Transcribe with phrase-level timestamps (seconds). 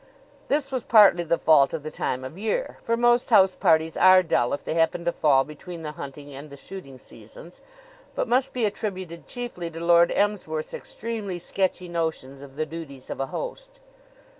[0.47, 4.23] This was partly the fault of the time of year, for most house parties are
[4.23, 7.61] dull if they happen to fall between the hunting and the shooting seasons,
[8.15, 13.19] but must be attributed chiefly to Lord Emsworth's extremely sketchy notions of the duties of
[13.19, 13.79] a host.